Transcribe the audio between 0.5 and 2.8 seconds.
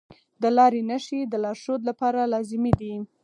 لارې نښې د لارښود لپاره لازمي